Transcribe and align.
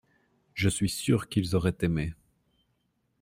Je 0.55 0.67
suis 0.67 0.89
sûr 0.89 1.29
qu’ils 1.29 1.55
auraient 1.55 1.77
aimé. 1.81 2.15